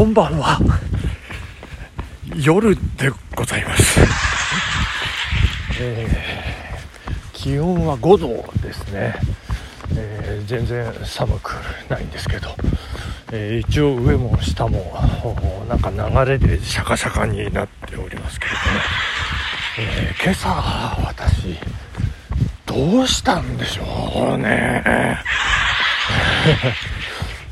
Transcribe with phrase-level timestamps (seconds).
[0.00, 0.58] こんばんは
[2.42, 4.00] 夜でございます、
[5.78, 6.30] えー
[7.34, 8.28] 気温は5度
[8.62, 9.14] ですね、
[9.94, 11.52] えー全然寒く
[11.90, 12.48] ないんですけど、
[13.30, 14.90] えー一応上も下も
[15.68, 18.64] なんか流れでシャカシャカになっておりますけれども、
[19.80, 20.48] えー今朝
[21.08, 21.58] 私
[22.64, 25.18] どうしたんでしょうね。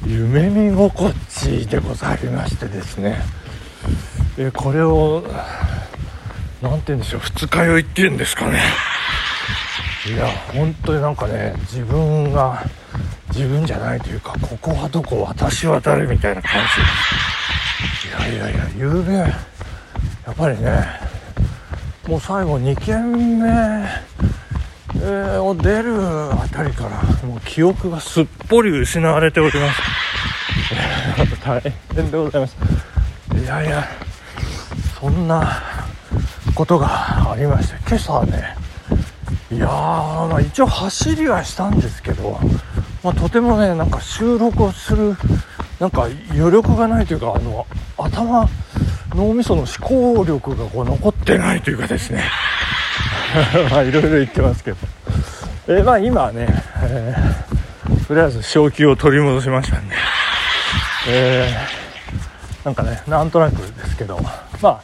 [0.06, 3.20] 夢見心地でございましてですね、
[4.38, 5.24] えこれを
[6.62, 7.20] なんて言うんでしょう。
[7.20, 8.60] 二日酔いっていうんですかね。
[10.06, 12.64] いや本当になんかね自分が
[13.28, 16.62] 自分じゃないというかここはどこ私は誰みたいな感
[18.02, 18.08] じ。
[18.08, 19.26] いやいやいや夕べや
[20.30, 21.08] っぱりね
[22.08, 23.46] もう最後2軒目、
[25.38, 25.94] を出る
[26.32, 29.80] あたりからもう記憶がすっぽり失われております。
[30.72, 31.60] え ー大
[31.94, 32.56] 変でございます。
[33.42, 33.88] いやいや
[35.00, 35.62] そんな
[36.54, 38.56] ことがありまして今朝はね
[39.50, 42.38] いやー、まあ、一応走りはしたんですけど、
[43.02, 45.16] まあ、とてもねなんか収録をする
[45.78, 48.48] なんか余力がないというかあの頭
[49.14, 49.68] 脳みその思
[50.14, 52.24] 考力がこう残ってないというかですね。
[53.70, 54.76] まあいろいろ言ってますけど、
[55.68, 56.46] えまあ今はね、
[56.82, 57.48] えー
[58.06, 59.94] とりあえず正気を取り戻しましたんで、
[61.10, 64.18] えーなんかねなんとなくですけど。
[64.62, 64.82] まあ、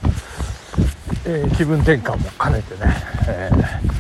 [1.27, 2.95] えー気分転換も兼ねてね、
[3.29, 3.95] えー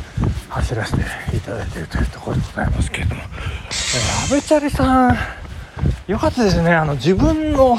[0.50, 1.00] 走らせて
[1.36, 5.16] いただいているというところでございますけれども、えー、安倍チャリさん
[6.06, 6.72] よかったですね。
[6.72, 7.77] あの自分の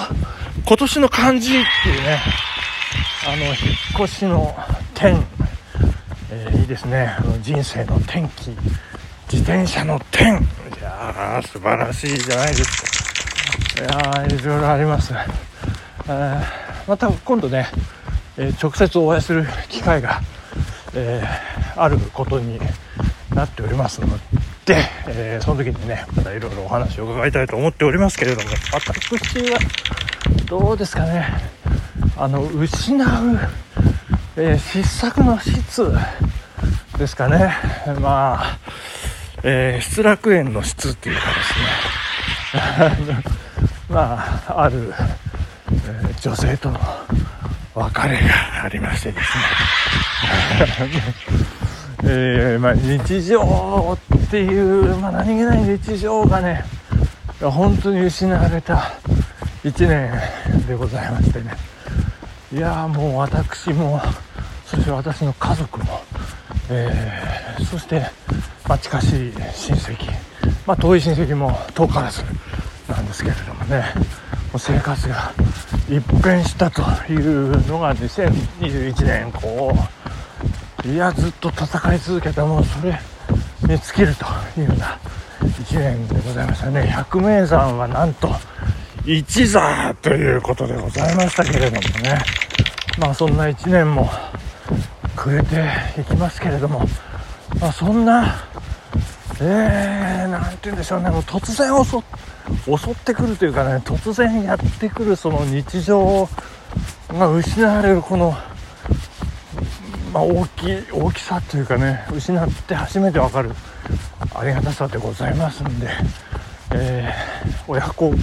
[0.68, 2.20] 今年の漢字っていうね
[3.26, 3.56] あの引っ
[4.04, 4.54] 越しの
[4.94, 5.24] 点、
[6.32, 7.16] えーいいですね。
[7.42, 8.58] 人生の転機。
[9.32, 10.38] 自転車の点い
[10.82, 13.82] やー素晴らしいじゃないですか。
[13.82, 17.68] いやーいろいろあります、えーまた今度ね、
[18.38, 20.22] えー直接お会いする機会が、
[20.94, 22.60] えーあることに
[23.34, 24.08] なっておりますの
[24.66, 24.78] で、
[25.08, 28.50] えーその時にねまたいろいろお話を伺いたいと思っておりますけれども。
[28.72, 29.60] 私は
[30.46, 31.28] どうですかね。
[32.18, 33.40] あの失う、
[34.38, 35.92] えー失策の質
[36.98, 37.54] ですかね。
[38.00, 38.60] まあ、
[39.48, 41.36] えー失楽園の質っていうかで
[42.98, 43.24] すね。
[43.88, 44.92] まあある、
[45.88, 46.80] えー女性との
[47.76, 49.44] 別れがありましてですね。
[52.08, 56.64] えーまあ、日常っていう、まあ、何気ない日常がね
[57.42, 58.94] 本当に失われた
[59.64, 60.12] 1年
[60.68, 61.56] でございましてね。
[62.52, 64.02] いやもう私も
[64.66, 66.02] そして私の家族も、
[66.70, 68.06] えーそして、
[68.68, 70.12] まあ、近しい親戚、
[70.66, 72.24] まあ、遠い親戚も遠からず
[72.90, 73.84] なんですけれどもね。
[74.56, 75.34] もう生活が
[75.90, 76.82] 一変したと
[77.12, 79.76] いうのが2021年こ
[80.86, 82.98] ういやずっと戦い続けたもうそれ
[83.64, 84.26] に尽きると
[84.58, 84.98] いうような
[85.42, 86.88] 1年でございましたね。
[86.88, 88.30] 百名山はなんと
[89.06, 92.18] 一座ということでございましたけれどもね。
[92.98, 94.10] まあそんな1年も
[95.18, 95.66] 暮れて
[96.00, 96.88] いきますけれども、
[97.60, 98.36] まあ、そんな
[99.42, 101.10] えー、なんて言うんでしょうね。
[101.10, 101.98] もう突然襲
[102.78, 106.30] 襲ってくるというかね突然やってくるその日常
[107.10, 108.36] が失われるこの
[110.14, 113.52] まあ、大き大きさというかね失って初めて分かる
[114.34, 115.90] ありがたさでございますんで、
[116.74, 117.36] えー
[117.68, 118.18] 親孝行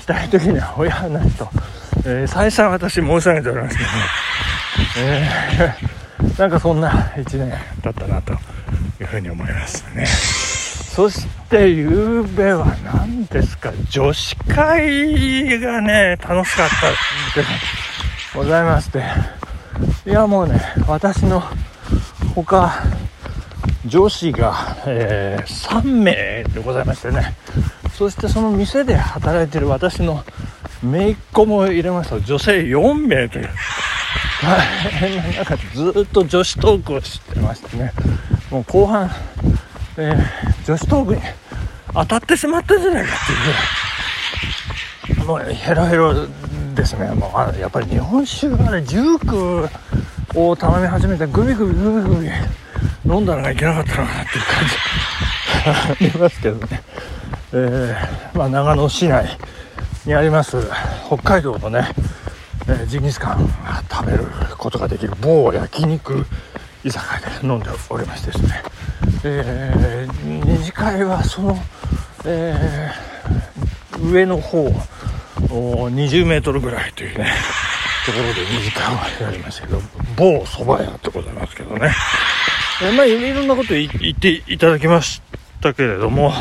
[0.00, 1.48] したい時には親はないと、
[2.06, 3.96] えー再三私申し上げておりますけどね、
[4.98, 7.50] えーなんかそんな1年
[7.82, 8.32] だったなと。
[9.12, 10.06] ふうに思いますね。
[10.06, 13.72] そして夕べは何ですか？
[13.90, 17.46] 女子会がね楽しかったで
[18.34, 19.02] ございまして。
[20.06, 21.42] いやもうね私の
[22.34, 22.72] 他
[23.86, 27.34] 女子が、えー3名でございましてね。
[27.96, 30.24] そしてその店で働いてる私の
[30.82, 33.50] 姪っ子も入れますと女性4名という。
[34.42, 37.92] 大変な中でずっと女子トークをしてましてね。
[38.52, 39.10] もう後半、
[39.96, 41.20] えー女子トークに
[41.92, 45.26] 当たってしまったんじゃないかっていう。
[45.26, 46.14] ぐらいもうヘロヘロ
[46.74, 47.08] ですね。
[47.14, 49.68] もうやっぱり日本酒がね19
[50.36, 52.28] を頼み始めてグビグビグビグビ
[53.04, 56.82] 飲んだのがいけなかったなっていう感じありますけどね、
[57.52, 59.38] えーまあ、長野市内
[60.06, 60.56] にあります
[61.06, 61.88] 北海道のね、
[62.68, 63.48] えージンギスカン
[63.90, 64.26] 食べる
[64.56, 66.24] ことができる某焼肉
[66.84, 68.62] 居酒屋で飲んでおりましてですね、
[69.24, 71.56] えー二次会はその、
[72.24, 73.12] えー
[74.02, 74.66] 上の方
[75.48, 77.32] 20メートルぐらいというね、
[78.06, 79.80] ところで2時間やりましたけど、
[80.16, 81.92] 某蕎麦屋ってございますけどね。
[82.82, 85.22] えまあ、いろんなこと言っていただきまし
[85.60, 86.32] たけれども、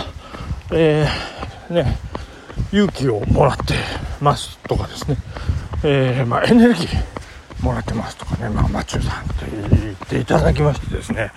[0.71, 1.97] えー、ね、
[2.71, 3.75] 勇気をもらって
[4.21, 5.17] ますとかですね、
[5.83, 7.20] えー、まあ、エネルギー
[7.62, 11.31] もらってますとかね、まあ、マチューさんと言っていただきましてですね、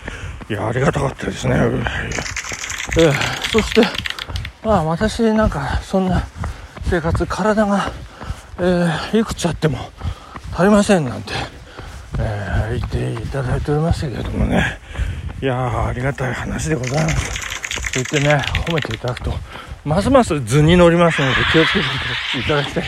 [0.49, 1.55] いや、ありがたかったですね。
[2.97, 3.13] えー、
[3.51, 3.83] そして、
[4.63, 6.27] まあ、私なんか、そんな
[6.89, 7.93] 生活、体が、
[8.59, 9.79] えー、いくつあっても
[10.53, 11.33] 足りませんなんて、
[12.19, 14.79] えー、言っていただいておりましたけれどもね、
[15.43, 17.93] いやありがたい話でございます。
[17.93, 19.35] と言ってね、褒めていただくと、
[19.85, 21.85] ますます図に乗りますので気をつけて
[22.39, 22.85] いただきたい。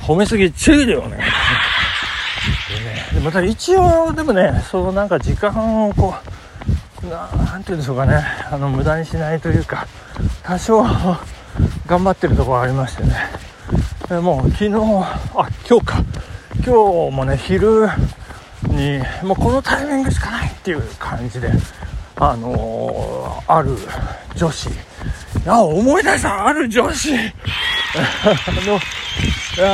[0.00, 1.33] 褒めすぎ注意でお願いします。
[3.12, 6.14] で、また一応でもね、そうなんか時間をこ
[7.02, 9.86] う、ななんて言うんでしょうかね、あの無駄にしないというか、
[10.42, 10.82] 多少
[11.86, 13.14] 頑張ってるところありましてね。
[14.08, 14.72] でもう昨日、
[15.34, 16.04] あ、今日か。
[16.64, 17.88] 今日もね、昼
[18.68, 21.50] に、もうこのタイミングしかないっていう感じで、
[22.16, 23.76] あのー、ある
[24.34, 24.70] 女子、
[25.46, 27.20] あ、思い出したある女子 あ
[28.66, 28.80] の、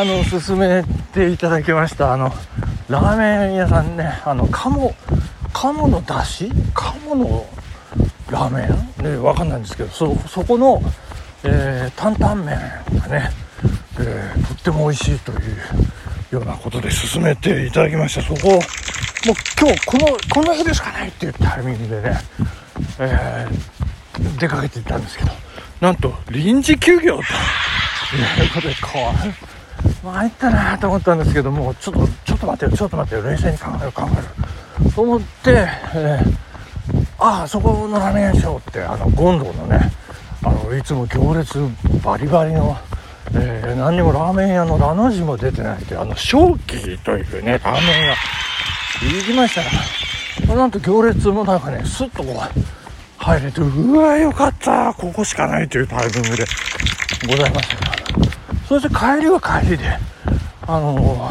[0.01, 0.83] あの、勧め
[1.13, 2.33] ていただきました、あの、
[2.91, 4.93] ラーメン屋さんね、あの、鴨、
[5.53, 7.47] 鴨のだし鴨の
[8.29, 8.69] ラーメ
[9.01, 9.13] ン？
[9.13, 10.83] ね、わかんないんですけど、そ、そこの、
[11.45, 12.59] えー、担々麺
[13.01, 13.31] がね、
[14.01, 15.39] えー、とっても美味しいという
[16.33, 18.23] ようなことで進めていただきました。
[18.23, 18.61] そこ、もう
[19.57, 22.21] 今日この、この日でしかないっていうタイミングでね、
[22.99, 25.31] えー、出かけていったんですけど、
[25.81, 27.25] なんと臨時休業という
[28.53, 29.60] ことで、こう、
[30.03, 34.93] 参ったなと思ったんですけども、ちょっと、ちょっと待ってよ、ちょっと待ってよ、冷静に考えよう、考える。
[34.93, 36.35] と思って、えー、
[37.19, 39.93] ああ、そこのラーメン屋しようって、あの、ゴンドウのね、
[40.43, 41.59] あの、いつも行列
[42.03, 42.77] バリバリの、
[43.35, 48.15] えー、何にもラーメン屋のラの字も出てないという、あの、正気というね、ラーメン屋、
[49.19, 49.63] 行きました
[50.49, 52.61] ら、なんと行列もなんかね、スッとこう、
[53.19, 56.45] 入れて、うわ、よかった、ここしかないというタイミングで
[57.29, 58.00] ございました、
[58.71, 59.99] そして帰りは帰りで、
[60.65, 61.29] あの、も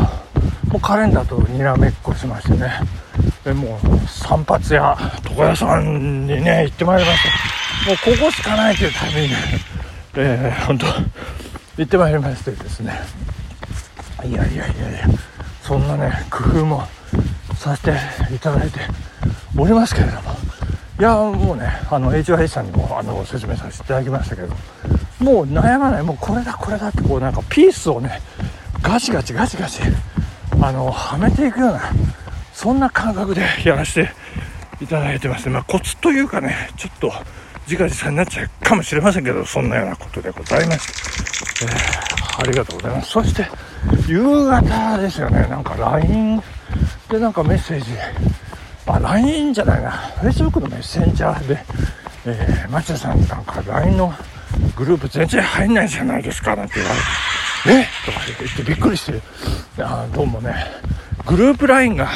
[0.74, 2.82] うカレンダーとにらめっこしましてね、
[3.46, 4.98] でもう散髪屋、
[5.30, 7.24] 床屋さんにね、行ってまいりまし
[8.04, 8.12] た。
[8.12, 13.00] もうここしかないというタイミングで、えー、本当行ってまいりましてですね、
[14.26, 15.08] いやいやいやいや、
[15.62, 16.84] そんなね、工夫も
[17.56, 18.82] させていただいて
[19.58, 20.32] おりますけれども、
[21.00, 24.54] いやもうねあの HY さんにもあの説明させていただきましたけど。
[25.20, 26.04] もう悩まない。
[26.04, 28.22] もうこれだこれだってこうなんかピースをね
[28.82, 29.82] ガチガチガチガチ
[30.62, 31.82] あのはめていくような
[32.54, 34.12] そんな感覚で やらせて
[34.82, 37.14] いただいてますまあ、コツというかねちょっと
[37.68, 43.12] 自画自賛になっちゃうかもしれませんけどそんなようなことでございまして、えー、ありがとうございます。
[43.12, 43.48] そして
[44.08, 45.46] 夕方ですよね。
[45.50, 46.42] なんか LINE
[47.10, 47.92] でなんかメッセージ。
[48.88, 51.64] あ、LINE じゃないな、Facebook のメッセンジャーで、
[52.26, 54.14] えー、町田さんなんか LINE の
[54.76, 56.96] グループ全然入んないじゃないですか、なんて言われ
[57.74, 57.88] て、え？
[58.06, 59.22] とか言ってびっくりして、
[59.80, 60.56] あどうもね、
[61.26, 62.10] グループ LINE が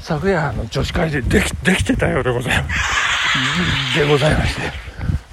[0.00, 3.98] 昨夜の女子会でできできてたようでございます。
[3.98, 4.62] でございまして。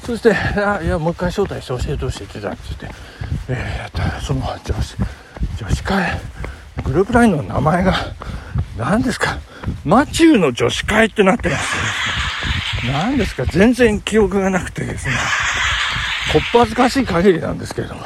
[0.06, 3.00] そして、あいや、もう一回招待して教えてほしいって言ってたって言って、
[3.50, 4.96] えー、その女子、
[5.58, 6.20] 女子会、
[6.84, 7.94] グループ LINE の名前が、
[8.78, 9.38] 何ですか？
[9.86, 11.76] マチューの女子会ってなってます
[12.88, 12.94] ね。
[12.94, 13.46] 何ですか？
[13.46, 15.14] 全然記憶がなくてですね。
[16.32, 18.02] こっぱずかしい限りなんですけれども、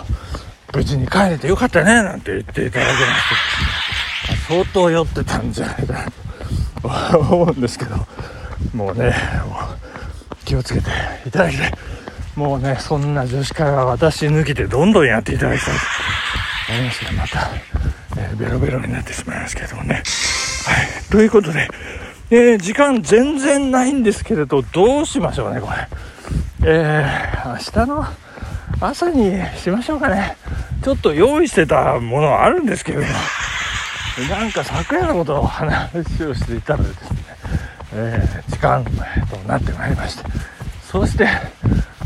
[0.73, 2.97] 無事に帰れてよかったね、なんて言っていただけま
[4.29, 7.95] して、相当酔ってたんじゃないかなと思うんですけど、
[8.73, 9.15] もうね、
[9.45, 9.59] も
[10.31, 10.89] う気をつけて
[11.25, 11.73] いただきたい。
[12.35, 15.81] もうね、そんな女子会は私抜きでどんどんやっていただきたいと
[16.73, 17.49] 思いますが、また、
[18.17, 19.95] えー、ベロベロになってしまいますけれどもね。
[19.95, 20.03] はい。
[21.11, 21.67] ということで、
[22.31, 25.87] えー、時間全然ないんですけれど、どうしましょうね、これ。
[26.65, 28.05] えー、明日の
[28.79, 30.37] 朝にしましょうかね。
[30.81, 33.09] ちょっと用意してたものはあるんですけれども、
[34.29, 37.17] なんか昨夜のことを話をしていたらですね、
[37.95, 38.91] えー、時間と
[39.45, 40.23] なってまいりまして、
[40.89, 41.27] そして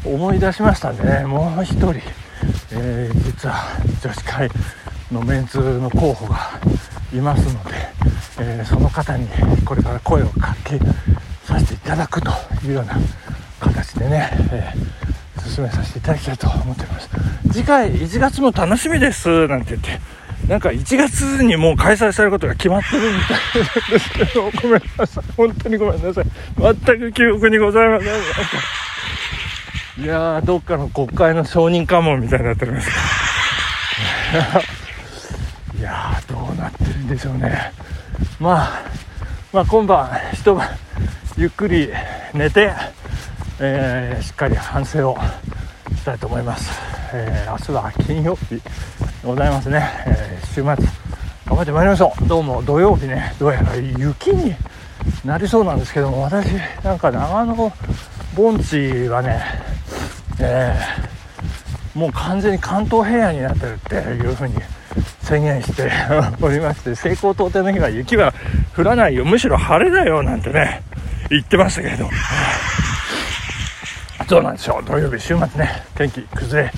[0.04, 1.94] 思い出しましたね、もう一人、
[2.72, 3.56] えー、実は
[4.02, 4.50] 女子会
[5.12, 6.60] のメンツの候補が
[7.14, 7.72] いますので、
[8.40, 9.28] えー、その方に
[9.64, 10.80] これから声をかけ
[11.46, 12.32] させていただくと
[12.66, 12.98] いうような
[13.60, 17.10] 形でね、えー、進めさせていただきたいと思っております。
[17.52, 20.00] 次回1月も楽しみですなんて言って。
[20.48, 23.38] なんか1月にもう開催されることが決まってるみたい
[23.82, 25.24] なんですけど ごめんなさい。
[25.36, 26.26] 本当にごめんなさい。
[26.58, 28.08] 全く記憶にございません。
[30.04, 32.90] いやーどっかの国会の承認かもみたいになっております。
[35.78, 37.74] いやーどうなってるんでしょうね。
[38.40, 38.84] まあ
[39.52, 40.70] まあ今晩一晩
[41.36, 41.92] ゆっくり
[42.34, 42.72] 寝て、
[43.60, 45.18] えー、しっかり反省を
[45.96, 46.70] したいと思います、
[47.14, 48.62] えー、明日は金曜日で
[49.24, 52.28] ございますね、えー、週末頑張ってまいりましょう。
[52.28, 54.54] どうも土曜日ねどうやら雪に
[55.24, 56.48] なりそうなんですけども私
[56.84, 57.74] なんか長野
[58.36, 59.42] 盆地はね、
[60.40, 64.56] えー、もう完全に関東平野になってるっていうふうに
[65.22, 65.90] 宣言して
[66.42, 68.34] おりまして西高東低の日は雪は
[68.76, 69.26] 降らないよ。
[69.26, 70.84] むしろ晴れだよなんてね
[71.30, 72.10] 言ってましたけれど
[74.28, 74.84] どうなんでしょう。
[74.84, 76.72] 土曜日週末ね天気崩れ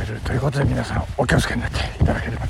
[0.00, 2.46] るということで皆さんお気をつけになっていただければ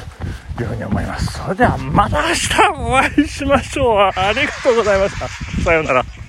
[0.57, 1.33] というふうに思います。
[1.33, 3.99] それではまた明日お会いしましょう。
[3.99, 5.29] ありがとうございました。
[5.63, 6.20] さようなら。